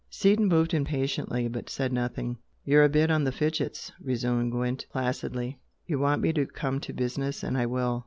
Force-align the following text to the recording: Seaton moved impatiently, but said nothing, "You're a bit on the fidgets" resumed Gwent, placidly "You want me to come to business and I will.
Seaton 0.09 0.47
moved 0.47 0.73
impatiently, 0.73 1.47
but 1.47 1.69
said 1.69 1.93
nothing, 1.93 2.39
"You're 2.65 2.83
a 2.83 2.89
bit 2.89 3.11
on 3.11 3.23
the 3.23 3.31
fidgets" 3.31 3.91
resumed 4.03 4.51
Gwent, 4.51 4.87
placidly 4.91 5.59
"You 5.85 5.99
want 5.99 6.23
me 6.23 6.33
to 6.33 6.47
come 6.47 6.79
to 6.79 6.91
business 6.91 7.43
and 7.43 7.55
I 7.55 7.67
will. 7.67 7.99